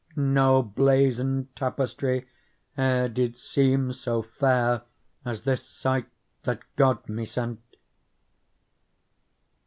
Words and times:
No 0.15 0.63
blazoned 0.63 1.55
tapestry 1.55 2.27
e'er 2.75 3.07
did 3.07 3.37
seem 3.37 3.93
So 3.93 4.23
£Eiir 4.23 4.81
as 5.23 5.43
this 5.43 5.63
sight 5.63 6.07
that 6.41 6.63
God 6.75 7.07
me 7.07 7.23
sent. 7.23 7.59